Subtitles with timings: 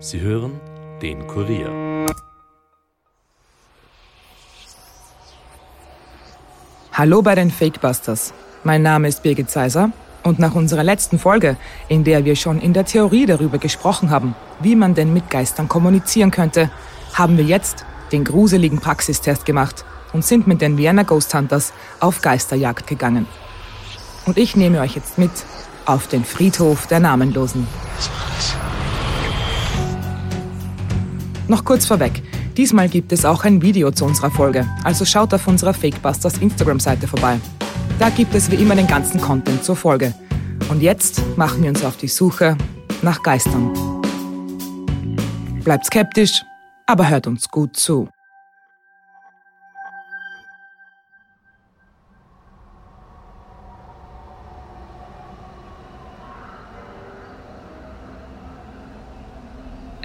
[0.00, 0.60] Sie hören
[1.02, 2.06] den Kurier.
[6.92, 8.32] Hallo bei den Fakebusters.
[8.62, 9.90] Mein Name ist Birgit Seiser
[10.22, 11.56] und nach unserer letzten Folge,
[11.88, 15.68] in der wir schon in der Theorie darüber gesprochen haben, wie man denn mit Geistern
[15.68, 16.70] kommunizieren könnte,
[17.14, 22.20] haben wir jetzt den gruseligen Praxistest gemacht und sind mit den Vienna Ghost Hunters auf
[22.20, 23.26] Geisterjagd gegangen.
[24.26, 25.32] Und ich nehme euch jetzt mit
[25.86, 27.66] auf den Friedhof der Namenlosen.
[31.48, 32.22] Noch kurz vorweg.
[32.56, 37.08] Diesmal gibt es auch ein Video zu unserer Folge, also schaut auf unserer Fakebusters Instagram-Seite
[37.08, 37.40] vorbei.
[37.98, 40.14] Da gibt es wie immer den ganzen Content zur Folge.
[40.68, 42.56] Und jetzt machen wir uns auf die Suche
[43.00, 43.72] nach Geistern.
[45.64, 46.44] Bleibt skeptisch,
[46.86, 48.08] aber hört uns gut zu.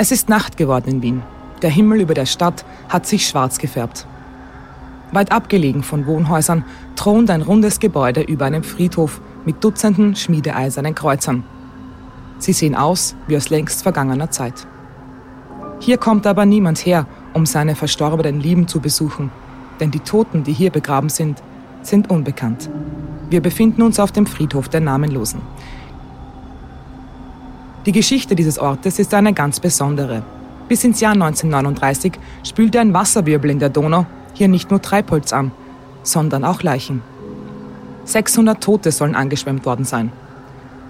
[0.04, 1.24] Es ist Nacht geworden in Wien.
[1.62, 4.06] Der Himmel über der Stadt hat sich schwarz gefärbt.
[5.14, 6.66] Weit abgelegen von Wohnhäusern
[6.98, 11.46] thront ein rundes Gebäude über einem Friedhof mit Dutzenden schmiedeeisernen Kreuzern.
[12.38, 14.68] Sie sehen aus wie aus längst vergangener Zeit.
[15.80, 19.32] Hier kommt aber niemand her, um seine verstorbenen Lieben zu besuchen,
[19.80, 21.42] denn die Toten, die hier begraben sind,
[21.82, 22.70] sind unbekannt.
[23.30, 25.40] Wir befinden uns auf dem Friedhof der Namenlosen.
[27.86, 30.24] Die Geschichte dieses Ortes ist eine ganz besondere.
[30.70, 35.52] Bis ins Jahr 1939 spülte ein Wasserwirbel in der Donau hier nicht nur Treibholz an,
[36.02, 37.02] sondern auch Leichen.
[38.06, 40.14] 600 Tote sollen angeschwemmt worden sein.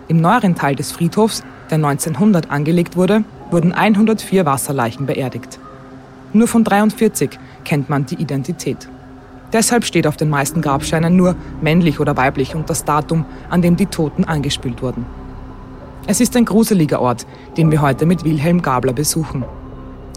[0.07, 1.41] Im neueren Teil des Friedhofs,
[1.71, 5.59] der 1900 angelegt wurde, wurden 104 Wasserleichen beerdigt.
[6.31, 8.87] Nur von 43 kennt man die Identität.
[9.51, 13.77] Deshalb steht auf den meisten Grabsteinen nur männlich oder weiblich und das Datum, an dem
[13.77, 15.05] die Toten angespült wurden.
[16.05, 19.45] Es ist ein gruseliger Ort, den wir heute mit Wilhelm Gabler besuchen.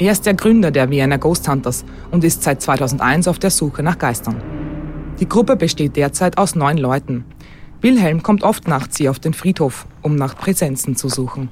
[0.01, 3.84] Er ist der Gründer der Vienna Ghost Hunters und ist seit 2001 auf der Suche
[3.84, 4.42] nach Geistern.
[5.20, 7.25] Die Gruppe besteht derzeit aus neun Leuten.
[7.80, 11.51] Wilhelm kommt oft nachts hier auf den Friedhof, um nach Präsenzen zu suchen.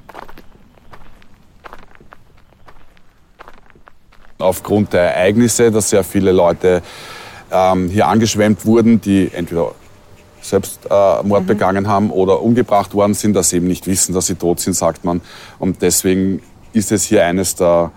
[4.37, 6.83] Aufgrund der Ereignisse, dass sehr viele Leute
[7.51, 9.71] ähm, hier angeschwemmt wurden, die entweder
[10.49, 11.47] selbst äh, Mord mhm.
[11.47, 14.73] begangen haben oder umgebracht worden sind, dass sie eben nicht wissen, dass sie tot sind,
[14.73, 15.21] sagt man.
[15.59, 16.41] Und deswegen
[16.73, 17.91] ist es hier eines der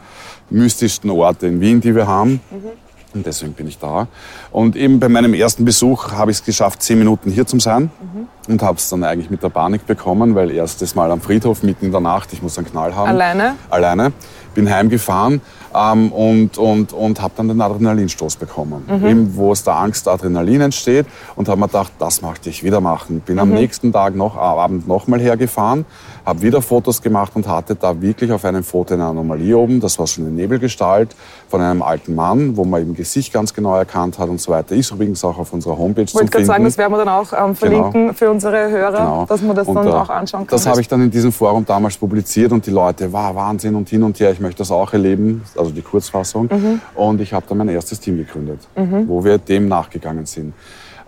[0.50, 2.40] mystischsten Orte in Wien, die wir haben.
[2.50, 2.88] Mhm.
[3.14, 4.06] Und deswegen bin ich da.
[4.50, 7.84] Und eben bei meinem ersten Besuch habe ich es geschafft, zehn Minuten hier zu sein.
[8.00, 8.28] Mhm.
[8.52, 11.86] Und habe es dann eigentlich mit der Panik bekommen, weil erstes Mal am Friedhof mitten
[11.86, 13.08] in der Nacht, ich muss einen Knall haben.
[13.08, 13.56] Alleine?
[13.70, 14.12] Alleine.
[14.58, 15.40] Bin heimgefahren
[15.72, 18.84] ähm, und, und, und habe dann den Adrenalinstoß bekommen.
[18.88, 19.06] Mhm.
[19.06, 22.80] Eben, wo es der Angst Adrenalin entsteht und habe mir gedacht, das möchte ich wieder
[22.80, 23.20] machen.
[23.20, 23.40] Bin mhm.
[23.42, 25.84] am nächsten Tag noch, Abend nochmal hergefahren,
[26.26, 29.80] habe wieder Fotos gemacht und hatte da wirklich auf einem Foto eine Anomalie oben.
[29.80, 31.14] Das war schon eine Nebelgestalt
[31.48, 34.74] von einem alten Mann, wo man eben Gesicht ganz genau erkannt hat und so weiter.
[34.74, 36.26] Ist übrigens auch auf unserer Homepage zu finden.
[36.28, 38.12] Ich wollte gerade sagen, das werden wir dann auch ähm, verlinken genau.
[38.12, 39.26] für unsere Hörer, genau.
[39.26, 40.56] dass man das und, dann äh, auch anschauen kann.
[40.56, 43.88] Das habe ich dann in diesem Forum damals publiziert und die Leute, war Wahnsinn und
[43.88, 46.48] hin und her, ich möchte das auch erleben, also die Kurzfassung.
[46.50, 46.80] Mhm.
[46.94, 49.06] Und ich habe dann mein erstes Team gegründet, mhm.
[49.06, 50.54] wo wir dem nachgegangen sind.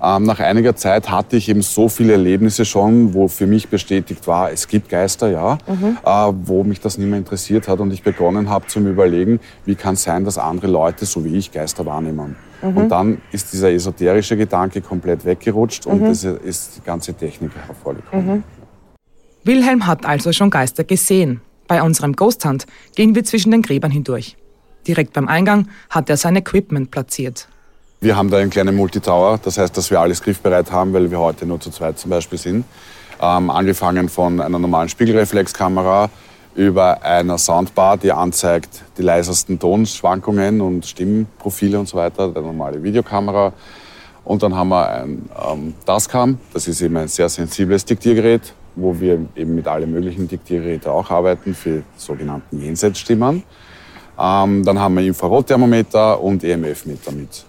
[0.02, 4.26] Ähm, nach einiger Zeit hatte ich eben so viele Erlebnisse schon, wo für mich bestätigt
[4.26, 5.98] war, es gibt Geister, ja, mhm.
[6.04, 9.74] äh, wo mich das nicht mehr interessiert hat und ich begonnen habe zu überlegen, wie
[9.74, 12.36] kann es sein, dass andere Leute, so wie ich, Geister wahrnehmen.
[12.62, 12.76] Mhm.
[12.76, 16.38] Und dann ist dieser esoterische Gedanke komplett weggerutscht und es mhm.
[16.44, 18.36] ist die ganze Technik hervorgekommen.
[18.36, 18.42] Mhm.
[19.44, 21.42] Wilhelm hat also schon Geister gesehen.
[21.70, 22.66] Bei unserem Ghost Hunt
[22.96, 24.36] gehen wir zwischen den Gräbern hindurch.
[24.88, 27.46] Direkt beim Eingang hat er sein Equipment platziert.
[28.00, 31.20] Wir haben da einen kleinen Multitower, das heißt, dass wir alles griffbereit haben, weil wir
[31.20, 32.64] heute nur zu zweit zum Beispiel sind.
[33.22, 36.10] Ähm, angefangen von einer normalen Spiegelreflexkamera
[36.56, 42.82] über einer Soundbar, die anzeigt die leisesten Tonschwankungen und Stimmprofile und so weiter, eine normale
[42.82, 43.52] Videokamera.
[44.24, 48.98] Und dann haben wir ein ähm, Tascam, das ist eben ein sehr sensibles Diktiergerät, wo
[49.00, 53.42] wir eben mit allen möglichen Diktiergeräten auch arbeiten für sogenannten Jenseitsstimmen.
[54.18, 57.44] Ähm, dann haben wir Infrarotthermometer und EMF-Meter mit.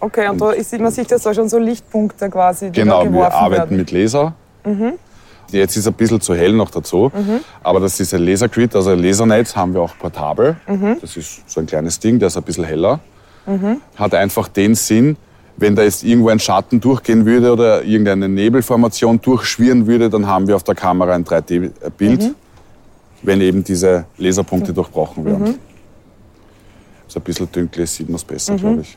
[0.00, 3.04] Okay, und, und da ist, man sieht jetzt da schon so Lichtpunkte quasi, die Genau,
[3.04, 3.76] da wir arbeiten werden.
[3.76, 4.34] mit Laser.
[4.64, 4.94] Mhm.
[5.52, 7.40] Jetzt ist es ein bisschen zu hell noch dazu, mhm.
[7.62, 10.56] aber das ist ein Lasergrid, also ein Lasernetz haben wir auch portabel.
[10.66, 10.98] Mhm.
[11.00, 13.00] Das ist so ein kleines Ding, der ist ein bisschen heller.
[13.46, 13.80] Mhm.
[13.96, 15.16] Hat einfach den Sinn,
[15.56, 20.46] wenn da jetzt irgendwo ein Schatten durchgehen würde oder irgendeine Nebelformation durchschwirren würde, dann haben
[20.46, 22.34] wir auf der Kamera ein 3D-Bild, mhm.
[23.22, 25.44] wenn eben diese Laserpunkte durchbrochen werden.
[25.44, 25.54] Mhm.
[27.08, 28.96] So ein bisschen dünkel sieht man es besser, glaube ich.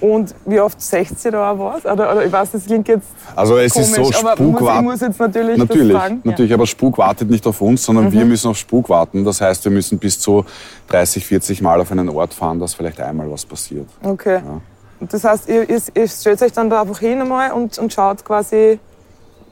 [0.00, 1.84] Und wie oft seht ihr da auch was?
[1.84, 4.66] Oder, oder ich weiß, das klingt jetzt Also es komisch, ist so, Spuk muss, ich
[4.66, 4.84] wartet.
[4.84, 8.56] muss jetzt natürlich, Natürlich, natürlich, aber Spuk wartet nicht auf uns, sondern wir müssen auf
[8.56, 9.24] Spuk warten.
[9.24, 10.44] Das heißt, wir müssen bis zu
[10.88, 13.88] 30, 40 Mal auf einen Ort fahren, dass vielleicht einmal was passiert.
[14.02, 14.10] Ja.
[14.10, 14.36] Okay.
[14.36, 14.60] Und
[15.00, 18.24] Das heißt, ihr, ihr, ihr stellt euch dann da einfach hin einmal und, und schaut
[18.24, 18.78] quasi.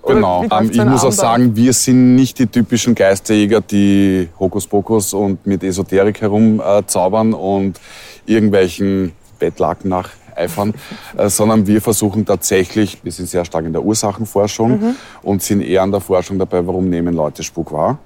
[0.06, 0.44] Genau.
[0.50, 5.64] Ähm, ich muss auch sagen, wir sind nicht die typischen Geisterjäger, die Hokuspokus und mit
[5.64, 7.81] Esoterik herumzaubern und
[8.25, 10.75] irgendwelchen Bettlaken nacheifern,
[11.16, 14.96] äh, sondern wir versuchen tatsächlich, wir sind sehr stark in der Ursachenforschung Mhm.
[15.22, 17.99] und sind eher an der Forschung dabei, warum nehmen Leute Spuk wahr.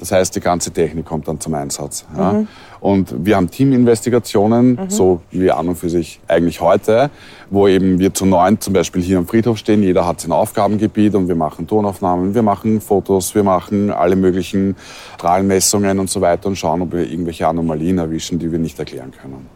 [0.00, 2.04] Das heißt, die ganze Technik kommt dann zum Einsatz.
[2.16, 2.44] Ja.
[2.80, 7.10] Und wir haben Teaminvestigationen, so wie an und für sich eigentlich heute,
[7.48, 9.82] wo eben wir zu neun zum Beispiel hier am Friedhof stehen.
[9.82, 14.76] Jeder hat sein Aufgabengebiet und wir machen Tonaufnahmen, wir machen Fotos, wir machen alle möglichen
[15.14, 19.12] Strahlenmessungen und so weiter und schauen, ob wir irgendwelche Anomalien erwischen, die wir nicht erklären
[19.12, 19.46] können.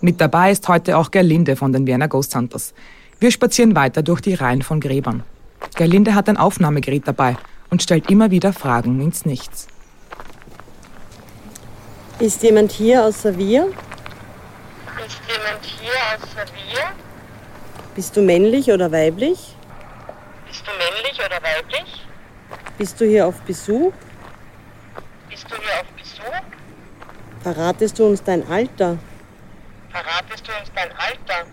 [0.00, 2.74] Mit dabei ist heute auch Gerlinde von den Vienna Ghost Hunters.
[3.20, 5.22] Wir spazieren weiter durch die Reihen von Gräbern.
[5.76, 7.36] Gerlinde hat ein Aufnahmegerät dabei
[7.70, 9.68] und stellt immer wieder Fragen ins Nichts.
[12.22, 13.64] Ist jemand hier außer wir?
[13.64, 16.82] Ist jemand hier außer wir?
[17.96, 19.56] Bist du männlich oder weiblich?
[20.46, 22.06] Bist du männlich oder weiblich?
[22.78, 23.92] Bist du hier auf Besuch?
[25.28, 26.42] Bist du hier auf Besuch?
[27.42, 28.98] Verratest du uns dein Alter?
[29.90, 31.48] Verratest du uns dein Alter?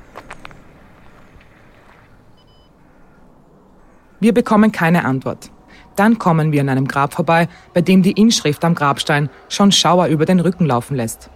[4.19, 5.49] Wir bekommen keine Antwort.
[5.99, 10.05] Dann kommen wir an einem Grab vorbei, bei dem die Inschrift am Grabstein schon Schauer
[10.07, 11.29] über den Rücken laufen lässt.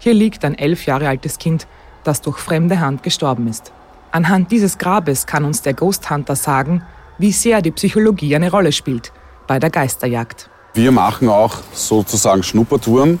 [0.00, 1.68] Hier liegt ein elf Jahre altes Kind,
[2.02, 3.70] das durch fremde Hand gestorben ist.
[4.10, 6.82] Anhand dieses Grabes kann uns der Ghost Hunter sagen,
[7.18, 9.12] wie sehr die Psychologie eine Rolle spielt
[9.46, 10.50] bei der Geisterjagd.
[10.74, 13.20] Wir machen auch sozusagen Schnuppertouren,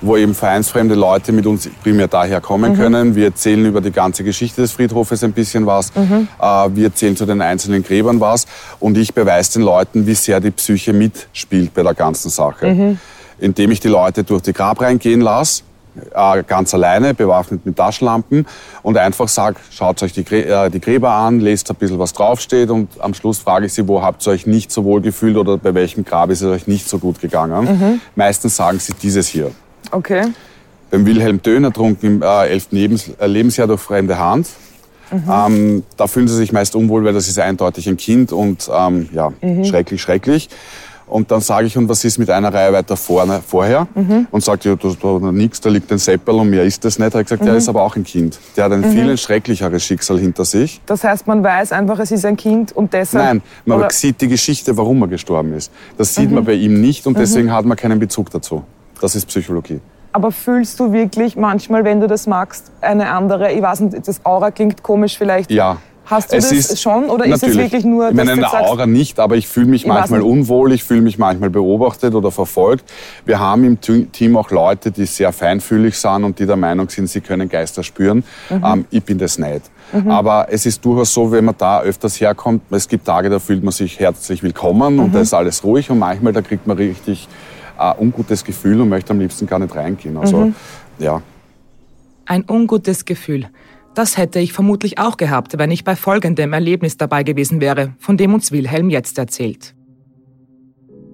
[0.00, 3.14] wo eben vereinsfremde Leute mit uns primär daher kommen können.
[3.16, 5.90] Wir erzählen über die ganze Geschichte des Friedhofes ein bisschen was.
[6.40, 8.46] Äh, wir erzählen zu den einzelnen Gräbern was.
[8.78, 12.66] Und ich beweise den Leuten, wie sehr die Psyche mitspielt bei der ganzen Sache.
[13.38, 15.62] Indem ich die Leute durch die Grabreihen gehen lasse,
[16.14, 18.46] äh, ganz alleine, bewaffnet mit Taschenlampen
[18.82, 22.70] und einfach sage, schaut euch die, äh, die Gräber an, lest ein bisschen, was draufsteht
[22.70, 25.56] und am Schluss frage ich sie, wo habt ihr euch nicht so wohl gefühlt oder
[25.58, 28.00] bei welchem Grab ist es euch nicht so gut gegangen.
[28.14, 29.50] Meistens sagen sie dieses hier.
[29.90, 30.26] Okay.
[30.90, 32.68] Beim Wilhelm Döhn ertrunken im äh, 11.
[32.72, 34.48] Lebens äh, Lebensjahr durch fremde Hand.
[35.12, 39.08] Ähm, da fühlen sie sich meist unwohl, weil das ist eindeutig ein Kind und ähm,
[39.12, 39.32] ja,
[39.64, 40.48] schrecklich, schrecklich.
[41.10, 43.88] Und dann sage ich, und was ist mit einer Reihe weiter vorne, vorher?
[44.30, 47.08] Und sagt, ja, da, da nix, da liegt ein Seppel und mehr ist das nicht.
[47.08, 48.38] Da habe ich gesagt, der ist aber auch ein Kind.
[48.56, 50.80] Der hat ein viel schrecklicheres Schicksal hinter sich.
[50.86, 53.24] Das heißt, man weiß einfach, es ist ein Kind und deshalb.
[53.24, 55.72] Nein, man oder, sieht die Geschichte, warum er gestorben ist.
[55.98, 58.62] Das sieht man bei ihm nicht und deswegen hat man keinen Bezug dazu.
[59.00, 59.80] Das ist Psychologie.
[60.12, 64.24] aber fühlst du wirklich manchmal, wenn du das magst, eine andere, ich weiß nicht, das
[64.24, 65.50] Aura klingt komisch vielleicht.
[65.50, 65.78] Ja.
[66.10, 67.58] Hast du Es das ist- schon oder ist es Natürlich.
[67.72, 70.72] wirklich nur, Ich meine, du sagst, Aura nicht, aber ich fühle mich Ich manchmal unwohl,
[70.72, 72.84] ich fühle mich manchmal beobachtet oder verfolgt.
[73.24, 77.08] Wir haben im Team auch Leute, die sehr feinfühlig sind und die der Meinung sind,
[77.08, 78.24] sie können Geister spüren.
[78.50, 78.64] Mhm.
[78.64, 79.62] Ähm, ich bin das nicht.
[80.08, 83.62] Aber es ist durchaus so, wenn man da öfters herkommt, es gibt Tage, da fühlt
[83.64, 85.00] man sich herzlich willkommen Mhm.
[85.00, 87.28] und da ist alles ruhig und manchmal da kriegt man richtig
[87.78, 90.16] äh, ungutes Gefühl und möchte am liebsten gar nicht reingehen.
[90.18, 90.54] Also, Mhm.
[90.98, 91.22] ja.
[92.26, 93.46] Ein ungutes Gefühl.
[93.94, 98.16] Das hätte ich vermutlich auch gehabt, wenn ich bei folgendem Erlebnis dabei gewesen wäre, von
[98.16, 99.74] dem uns Wilhelm jetzt erzählt.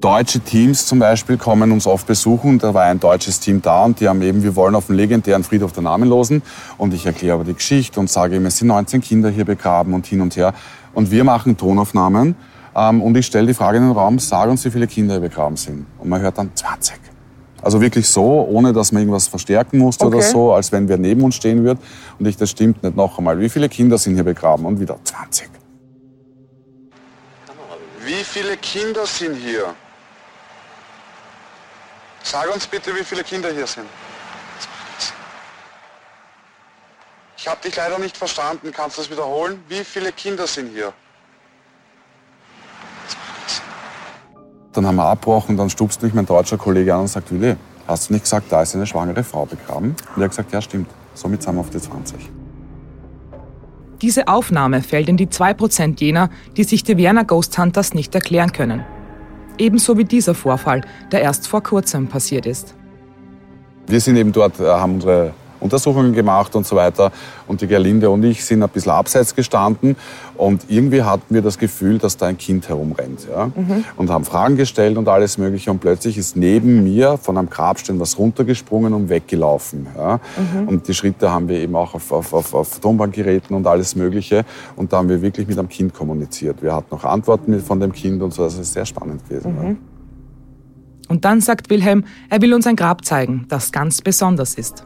[0.01, 2.59] Deutsche Teams zum Beispiel kommen uns oft besuchen.
[2.59, 5.43] Da war ein deutsches Team da und die haben eben, wir wollen auf den legendären
[5.43, 6.43] Friedhof der Namenlosen.
[6.77, 9.95] Und ich erkläre aber die Geschichte und sage ihm, es sind 19 Kinder hier begraben
[9.95, 10.53] und hin und her.
[10.93, 12.37] Und wir machen Tonaufnahmen
[12.77, 15.23] ähm, und ich stelle die Frage in den Raum, sag uns, wie viele Kinder hier
[15.23, 15.87] begraben sind.
[15.99, 17.16] Und man hört dann 20.
[17.67, 20.31] Also wirklich so, ohne dass man irgendwas verstärken musste oder Okay.
[20.31, 21.81] so, als wenn wer neben uns stehen würde.
[22.17, 23.41] Und ich, das stimmt nicht noch einmal.
[23.41, 24.65] Wie viele Kinder sind hier begraben?
[24.67, 25.51] Und wieder 20.
[28.05, 29.75] Wie viele Kinder sind hier?
[32.23, 33.89] Sag uns bitte, wie viele Kinder hier sind.
[37.37, 38.71] Ich habe dich leider nicht verstanden.
[38.71, 39.61] Kannst du das wiederholen?
[39.69, 40.93] Wie viele Kinder sind hier?
[44.77, 47.57] Dann haben wir abgebrochen, dann stupst mich mein deutscher Kollege an und sagt, Willi,
[47.89, 49.97] hast du nicht gesagt, da ist eine schwangere Frau begraben?
[50.15, 50.89] Und er hat gesagt, ja stimmt.
[51.15, 52.31] Somit sind wir auf die 20.
[54.03, 56.29] Diese Aufnahme fällt in die 2% jener,
[56.59, 58.85] die sich die Vienna Ghost Hunters nicht erklären können.
[59.57, 62.75] Ebenso wie dieser Vorfall, der erst vor kurzem passiert ist.
[63.87, 67.13] Wir sind eben dort, äh, haben unsere Untersuchungen gemacht und so weiter.
[67.47, 69.97] Und die Gerlinde und ich sind ein bisschen abseits gestanden
[70.37, 73.27] und irgendwie hatten wir das Gefühl, dass da ein Kind herumrennt.
[73.31, 73.51] Ja?
[73.97, 75.71] Und haben Fragen gestellt und alles Mögliche.
[75.71, 79.87] Und plötzlich ist neben mir von einem Grabstein was runtergesprungen und weggelaufen.
[79.97, 80.21] Ja?
[80.67, 84.45] Und die Schritte haben wir eben auch auf, auf, auf, auf Tonbandgeräten und alles Mögliche.
[84.77, 86.63] Und da haben wir wirklich mit einem Kind kommuniziert.
[86.63, 88.45] Wir hatten noch Antworten von dem Kind und so.
[88.45, 89.57] Das ist sehr spannend gewesen.
[89.63, 89.75] Ja.
[91.09, 94.85] Und dann sagt Wilhelm, er will uns ein Grab zeigen, das ganz besonders ist.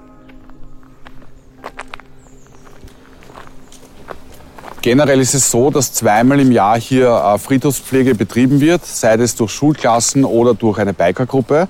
[4.82, 9.36] Generell ist es so, dass zweimal im Jahr hier äh, Friedhofspflege betrieben wird, sei es
[9.36, 11.68] durch Schulklassen oder durch eine Bikergruppe.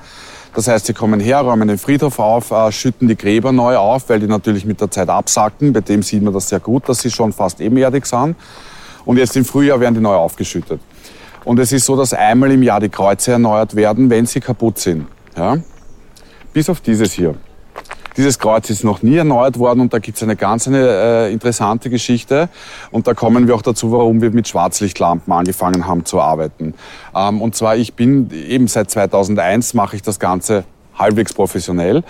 [0.54, 4.08] Das heißt, sie kommen her, räumen den Friedhof auf, äh, schütten die Gräber neu auf,
[4.08, 5.72] weil die natürlich mit der Zeit absacken.
[5.72, 8.36] Bei dem sieht man das sehr gut, dass sie schon fast ebenerdig sind.
[9.04, 10.80] Und jetzt im Frühjahr werden die neu aufgeschüttet.
[11.44, 14.78] Und es ist so, dass einmal im Jahr die Kreuze erneuert werden, wenn sie kaputt
[14.78, 15.08] sind.
[15.36, 15.56] Ja?
[16.52, 17.34] Bis auf dieses hier.
[18.16, 21.32] Dieses Kreuz ist noch nie erneuert worden und da gibt es eine ganz eine, äh,
[21.32, 22.48] interessante Geschichte.
[22.90, 26.74] Und da kommen wir auch dazu, warum wir mit Schwarzlichtlampen angefangen haben zu arbeiten.
[27.14, 30.64] Ähm, und zwar, ich bin eben seit 2001 mache ich das Ganze
[30.98, 32.02] halbwegs professionell.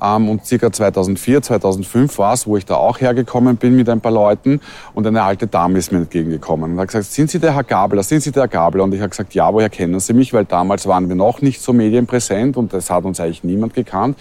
[0.00, 4.00] Ähm, und circa 2004, 2005 war es, wo ich da auch hergekommen bin mit ein
[4.00, 4.60] paar Leuten
[4.94, 8.02] und eine alte Dame ist mir entgegengekommen und hat gesagt, sind Sie der Herr Gabler,
[8.02, 8.84] sind Sie der Herr Gabler?
[8.84, 10.32] Und ich habe gesagt, ja, woher kennen Sie mich?
[10.32, 14.18] Weil damals waren wir noch nicht so medienpräsent und das hat uns eigentlich niemand gekannt.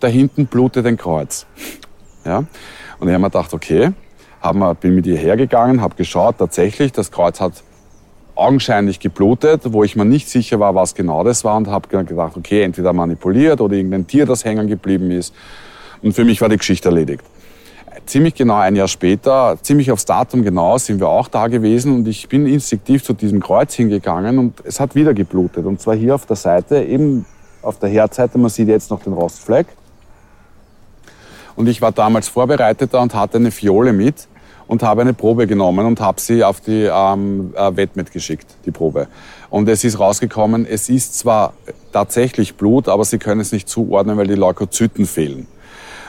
[0.00, 1.46] Da hinten blutet ein Kreuz.
[2.24, 2.38] Ja?
[2.98, 3.92] Und ich habe mir gedacht, okay,
[4.42, 7.52] wir, bin mit ihr hergegangen, habe geschaut, tatsächlich, das Kreuz hat
[8.38, 12.36] augenscheinlich geblutet, wo ich mir nicht sicher war, was genau das war und habe gedacht,
[12.36, 15.34] okay, entweder manipuliert oder irgendein Tier, das hängen geblieben ist.
[16.02, 17.24] Und für mich war die Geschichte erledigt.
[18.06, 22.06] Ziemlich genau ein Jahr später, ziemlich aufs Datum genau, sind wir auch da gewesen und
[22.06, 25.66] ich bin instinktiv zu diesem Kreuz hingegangen und es hat wieder geblutet.
[25.66, 27.26] Und zwar hier auf der Seite, eben
[27.60, 29.66] auf der Herzseite, man sieht jetzt noch den Rostfleck.
[31.58, 34.28] Und ich war damals Vorbereiteter und hatte eine Fiole mit
[34.68, 38.70] und habe eine Probe genommen und habe sie auf die ähm, äh, Wettmet geschickt, die
[38.70, 39.08] Probe.
[39.50, 41.54] Und es ist rausgekommen, es ist zwar
[41.92, 45.48] tatsächlich Blut, aber sie können es nicht zuordnen, weil die Leukozyten fehlen.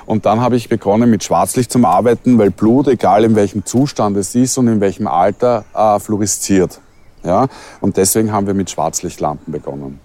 [0.05, 4.17] Und dann habe ich begonnen mit Schwarzlicht zum Arbeiten, weil Blut, egal in welchem Zustand
[4.17, 6.79] es ist und in welchem Alter, äh, fluoresziert.
[7.23, 7.47] Ja?
[7.81, 9.99] Und deswegen haben wir mit Schwarzlichtlampen begonnen.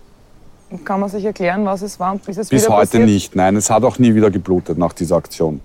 [0.84, 3.06] Kann man sich erklären, was es war und bis es Bis wieder heute passiert?
[3.06, 3.36] nicht.
[3.36, 5.60] Nein, es hat auch nie wieder geblutet nach dieser Aktion.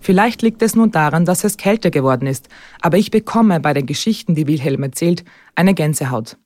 [0.00, 2.48] Vielleicht liegt es nun daran, dass es kälter geworden ist,
[2.80, 6.36] aber ich bekomme bei den Geschichten, die Wilhelm erzählt, eine Gänsehaut.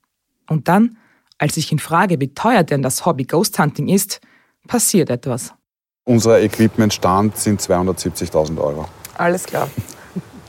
[0.49, 0.97] Und dann,
[1.37, 4.19] als ich ihn frage, wie teuer denn das Hobby Ghost Hunting ist,
[4.67, 5.53] passiert etwas.
[6.03, 8.85] Unser Equipmentstand sind 270.000 Euro.
[9.17, 9.69] Alles klar.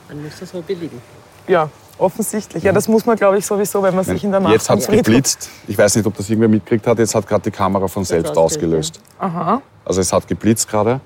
[0.08, 1.00] Dann muss das Hobby liegen.
[1.48, 2.62] Ja, offensichtlich.
[2.62, 4.78] Ja, das muss man, glaube ich, sowieso, wenn man sich in der Nacht Jetzt hat
[4.78, 5.48] es geblitzt.
[5.66, 6.98] Ich weiß nicht, ob das irgendwer mitgekriegt hat.
[6.98, 9.00] Jetzt hat gerade die Kamera von selbst ausgelöst.
[9.18, 9.62] Aha.
[9.84, 11.00] Also es hat geblitzt gerade.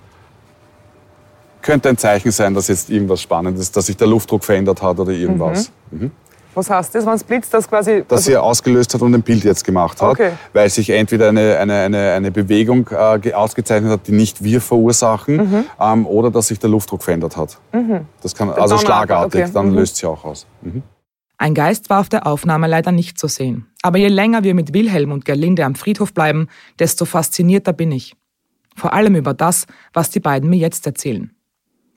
[1.63, 5.13] Könnte ein Zeichen sein, dass jetzt irgendwas Spannendes, dass sich der Luftdruck verändert hat oder
[5.13, 5.71] irgendwas.
[5.91, 6.11] Mhm.
[6.55, 8.05] Was heißt das, wenn es blitzt, das quasi...
[8.09, 10.33] Dass sie ausgelöst hat und ein Bild jetzt gemacht hat, Okay.
[10.53, 14.61] weil sich entweder eine, eine, eine, eine Bewegung äh, ge- ausgezeichnet hat, die nicht wir
[14.61, 15.65] verursachen, Mhm.
[15.81, 17.59] ähm, oder dass sich der Luftdruck verändert hat.
[18.23, 19.51] Das kann, also Donner- schlagartig, okay.
[19.55, 19.75] dann Mhm.
[19.77, 20.47] löst sie auch aus.
[20.63, 20.83] Mhm.
[21.39, 23.67] Ein Geist war auf der Aufnahme leider nicht zu sehen.
[23.83, 28.15] Aber je länger wir mit Wilhelm und Gerlinde am Friedhof bleiben, desto faszinierter bin ich.
[28.77, 31.31] Vor allem über das, was die beiden mir jetzt erzählen.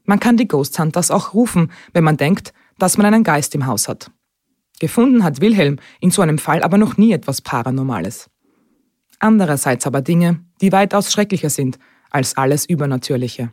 [0.06, 3.66] Man kann die Ghost Hunters auch rufen, wenn man denkt, dass man einen Geist im
[3.68, 4.12] Haus hat.
[4.84, 8.30] Gefunden hat Wilhelm in so einem Fall aber noch nie etwas Paranormales.
[9.18, 11.80] Andererseits aber Dinge, die weitaus schrecklicher sind
[12.12, 13.52] als alles Übernatürliche.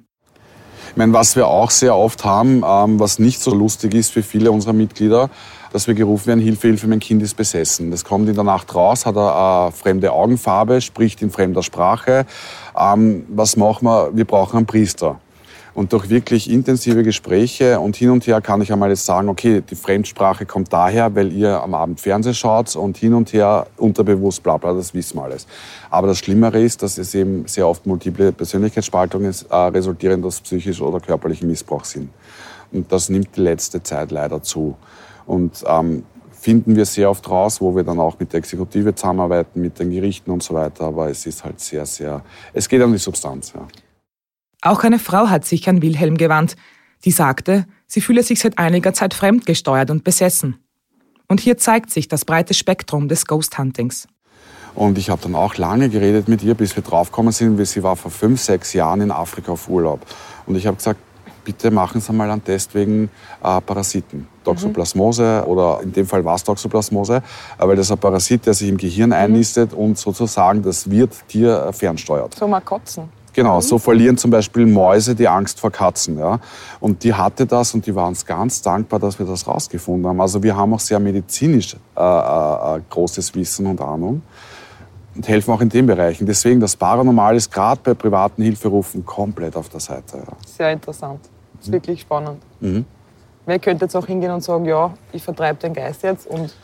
[0.89, 4.25] Ich meine, was wir auch sehr oft haben, ähm, was nicht so lustig ist für
[4.25, 5.31] viele unserer Mitglieder,
[5.73, 7.93] dass wir gerufen werden, Hilfe, Hilfe, mein Kind ist besessen.
[7.93, 12.27] Das kommt in der Nacht raus, hat eine äh, fremde Augenfarbe, spricht in fremder Sprache.
[12.77, 14.11] Ähm, was machen wir?
[14.13, 15.21] Wir brauchen einen Priester.
[15.75, 19.62] Und durch wirklich intensive Gespräche und hin und her kann ich einmal jetzt sagen, okay,
[19.69, 24.43] die Fremdsprache kommt daher, weil ihr am Abend Fernsehen schaut und hin und her unterbewusst
[24.43, 25.47] bla bla, das wissen wir alles.
[25.91, 30.81] Aber das Schlimmere ist, dass es eben sehr oft multiple Persönlichkeitsspaltungen äh, resultieren, aus psychisch
[30.81, 32.11] oder körperlichen Missbrauch sind.
[32.73, 34.77] Und das nimmt die letzte Zeit leider zu.
[35.27, 39.61] Und ähm, finden wir sehr oft raus, wo wir dann auch mit der Exekutive zusammenarbeiten,
[39.61, 40.85] mit den Gerichten und so weiter.
[40.85, 42.23] Aber es ist halt sehr, sehr,
[42.53, 43.53] es geht um die Substanz.
[43.55, 43.67] Ja.
[44.62, 46.57] Auch eine Frau hat sich an Wilhelm gewandt,
[47.05, 50.62] die sagte, sie fühle sich seit einiger Zeit fremdgesteuert und besessen.
[51.29, 54.07] Und hier zeigt sich das breite Spektrum des Ghost Huntings.
[54.75, 57.83] Und ich habe dann auch lange geredet mit ihr, bis wir draufgekommen sind, weil sie
[57.83, 60.00] war vor fünf, sechs Jahren in Afrika auf Urlaub.
[60.47, 61.00] Und ich habe gesagt,
[61.45, 63.11] bitte machen Sie mal einen Test wegen
[63.43, 64.29] äh, Parasiten.
[64.45, 68.69] Toxoplasmose oder in dem Fall war es Toxoplasmose, äh, weil das ein Parasit, der sich
[68.69, 72.35] im Gehirn einnistet und sozusagen das Wirt dir äh, fernsteuert.
[72.35, 73.09] So mal kotzen.
[73.33, 76.19] Genau, so verlieren zum Beispiel Mäuse die Angst vor Katzen.
[76.19, 76.41] Ja?
[76.81, 80.21] Und die hatte das und die waren uns ganz dankbar, dass wir das rausgefunden haben.
[80.21, 84.23] Also wir haben auch sehr medizinisch äh, äh, großes Wissen und Ahnung
[85.15, 86.27] und helfen auch in den Bereichen.
[86.27, 90.19] Deswegen, das Paranormal ist gerade bei privaten Hilferufen komplett auf der Seite.
[90.19, 90.33] Ja.
[90.47, 91.21] Sehr interessant.
[91.57, 92.43] Das ist wirklich spannend.
[92.61, 92.85] Mhm.
[93.47, 96.55] Wer könnte jetzt auch hingehen und sagen, ja, ich vertreibe den Geist jetzt und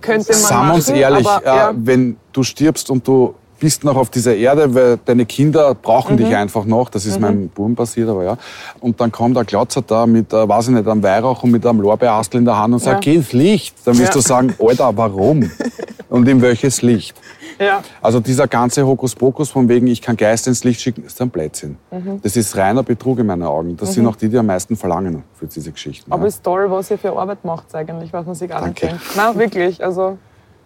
[0.00, 3.84] könnte man Sagen wir uns ehrlich, aber, äh, ja, wenn du stirbst und du bist
[3.84, 6.18] noch auf dieser Erde, weil deine Kinder brauchen Mhm.
[6.18, 8.36] dich einfach noch, das ist meinem Buben passiert, aber ja.
[8.80, 11.64] Und dann kommt der Glotzer da mit, äh, weiß ich nicht, einem Weihrauch und mit
[11.64, 13.12] einem Lorbeerastel in der Hand und sagt, Ja.
[13.12, 13.76] geh ins Licht.
[13.84, 14.14] Dann wirst Ja.
[14.14, 15.48] du sagen, Alter, warum?
[16.08, 17.16] und in welches Licht?
[17.58, 17.82] ja.
[18.00, 21.76] Also dieser ganze Hokuspokus von wegen, ich kann Geister ins Licht schicken, ist ein Blödsinn.
[21.90, 22.20] Mhm.
[22.22, 23.76] Das ist reiner Betrug in meinen Augen.
[23.76, 26.10] Das sind auch die, die am meisten verlangen für diese Geschichten.
[26.10, 26.28] Aber ja.
[26.28, 28.96] es ist toll, was ihr für Arbeit macht eigentlich, was man sich gar nicht Danke.
[28.98, 29.16] denkt.
[29.16, 29.84] Nein, wirklich.
[29.84, 30.16] Also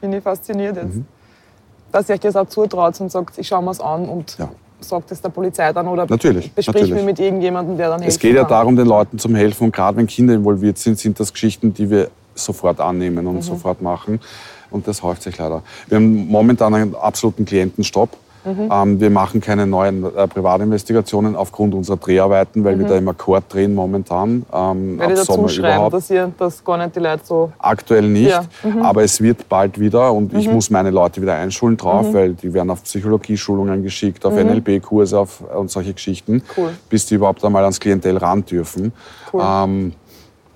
[0.00, 0.94] bin ich fasziniert jetzt.
[0.94, 1.06] Mhm.
[1.94, 4.48] Dass ihr euch das auch zutraut und sagt, ich schaue mir es an und Ja.
[4.80, 6.94] sagt es der Polizei dann oder Natürlich, besprich natürlich.
[6.94, 8.16] mich mit irgendjemandem, der dann hilft.
[8.16, 9.66] Es geht ja darum, den Leuten zum Helfen.
[9.66, 13.80] Und gerade wenn Kinder involviert sind, sind das Geschichten, die wir sofort annehmen und sofort
[13.80, 14.18] machen.
[14.72, 15.62] Und das häuft sich leider.
[15.86, 18.08] Wir haben momentan einen absoluten Klientenstopp.
[18.46, 23.44] Ähm, wir machen keine neuen äh, Privatinvestigationen aufgrund unserer Dreharbeiten, weil wir da im Akkord
[23.52, 24.44] drehen momentan.
[24.52, 25.94] Ähm, ab dazu Sommer schreiben, überhaupt.
[25.94, 27.52] dass ihr das gar nicht die Leute so.
[27.58, 28.82] Aktuell nicht, Ja, Mhm.
[28.82, 32.52] aber es wird bald wieder und ich muss meine Leute wieder einschulen drauf, weil die
[32.52, 36.70] werden auf Psychologieschulungen geschickt, auf NLP-Kurse auf, und solche Geschichten, Cool.
[36.88, 38.92] bis die überhaupt einmal ans Klientel ran dürfen.
[39.32, 39.42] Cool.
[39.44, 39.92] Ähm,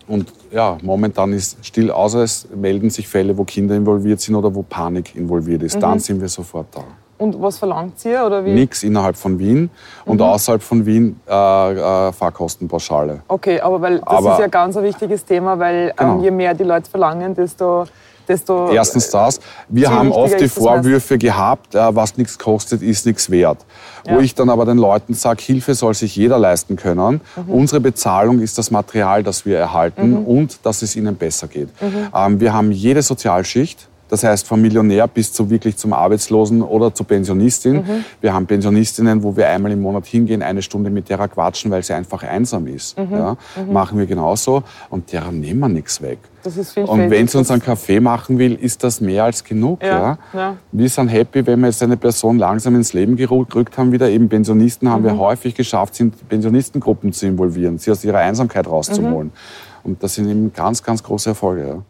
[0.06, 4.54] und ja, momentan ist still, außer es melden sich Fälle, wo Kinder involviert sind oder
[4.54, 5.76] wo Panik involviert ist.
[5.76, 5.80] Mhm.
[5.80, 6.80] Dann sind wir sofort da.
[7.18, 8.24] Und was verlangt ihr?
[8.24, 8.52] Oder wie?
[8.54, 9.70] Nix innerhalb von Wien
[10.04, 10.22] und Mhm.
[10.22, 13.20] außerhalb von Wien äh, äh, Fahrkostenpauschale.
[13.28, 16.14] Okay, aber weil das Aber- ist ja ganz ein wichtiges Thema, weil Genau.
[16.16, 17.84] ähm, je mehr die Leute verlangen, desto.
[18.28, 19.40] desto Erstens das.
[19.70, 23.56] Wir haben oft die Vorwürfe gehabt, äh, was nichts kostet, ist nichts wert.
[24.04, 24.20] Wo Ja.
[24.20, 27.22] ich dann aber den Leuten sage, Hilfe soll sich jeder leisten können.
[27.36, 27.50] Mhm.
[27.50, 31.70] Unsere Bezahlung ist das Material, das wir erhalten und dass es ihnen besser geht.
[31.80, 32.08] Mhm.
[32.14, 33.87] Ähm, wir haben jede Sozialschicht.
[34.08, 37.76] Das heißt, vom Millionär bis zu wirklich zum Arbeitslosen oder zur Pensionistin.
[37.76, 38.04] Mhm.
[38.20, 41.82] Wir haben Pensionistinnen, wo wir einmal im Monat hingehen, eine Stunde mit derer quatschen, weil
[41.82, 42.98] sie einfach einsam ist.
[42.98, 43.12] Mhm.
[43.12, 43.36] Ja,
[43.70, 44.62] Machen wir genauso.
[44.90, 46.18] Und derer nehmen wir nichts weg.
[46.42, 49.44] Das ist viel Und wenn sie uns einen Kaffee machen will, ist das mehr als
[49.44, 49.82] genug.
[49.82, 50.56] Ja, Ja, ja.
[50.72, 54.28] Wir sind happy, wenn wir jetzt eine Person langsam ins Leben gerückt haben, wieder eben
[54.28, 55.06] Pensionisten haben Mhm.
[55.06, 59.28] wir häufig geschafft, in Pensionistengruppen zu involvieren, sie aus ihrer Einsamkeit rauszuholen.
[59.28, 59.32] Mhm.
[59.84, 61.66] Und das sind eben ganz, ganz große Erfolge.
[61.68, 61.82] Ja.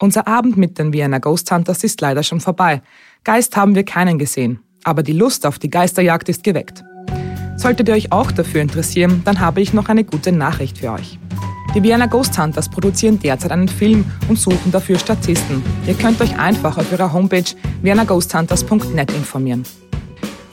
[0.00, 2.82] Unser Abend mit den Vienna Ghost Hunters ist leider schon vorbei.
[3.24, 6.84] Geist haben wir keinen gesehen, aber die Lust auf die Geisterjagd ist geweckt.
[7.56, 11.18] Solltet ihr euch auch dafür interessieren, dann habe ich noch eine gute Nachricht für euch.
[11.74, 15.64] Die Vienna Ghost Hunters produzieren derzeit einen Film und suchen dafür Statisten.
[15.84, 19.64] Ihr könnt euch einfach auf ihrer Homepage viennaghosthunters.net informieren.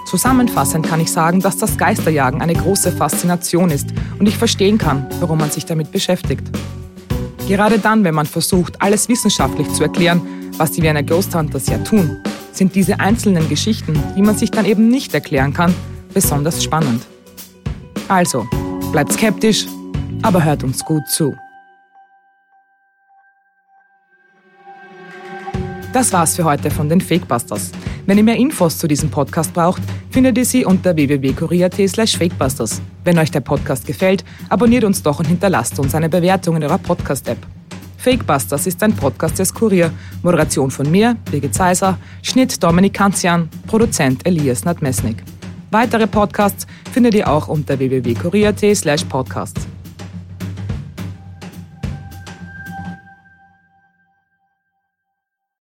[0.07, 5.05] Zusammenfassend kann ich sagen, dass das Geisterjagen eine große Faszination ist und ich verstehen kann,
[5.19, 6.49] warum man sich damit beschäftigt.
[7.47, 10.21] Gerade dann, wenn man versucht, alles wissenschaftlich zu erklären,
[10.57, 12.17] was die Vienna Ghost Hunters ja tun,
[12.51, 15.73] sind diese einzelnen Geschichten, die man sich dann eben nicht erklären kann,
[16.11, 17.05] besonders spannend.
[18.07, 18.47] Also,
[18.91, 19.67] bleibt skeptisch,
[20.23, 21.35] aber hört uns gut zu.
[25.93, 27.71] Das war's für heute von den Fakebusters.
[28.05, 32.81] Wenn ihr mehr Infos zu diesem Podcast braucht, findet ihr sie unter www.kurier.at slash fakebusters.
[33.03, 36.77] Wenn euch der Podcast gefällt, abonniert uns doch und hinterlasst uns eine Bewertung in eurer
[36.77, 37.39] Podcast-App.
[37.97, 39.91] Fakebusters ist ein Podcast des Kurier.
[40.21, 45.23] Moderation von mir, Birgit Seiser, Schnitt Dominik Kanzian, Produzent Elias Nadmesnik.
[45.71, 49.67] Weitere Podcasts findet ihr auch unter www.kurier.at slash podcasts.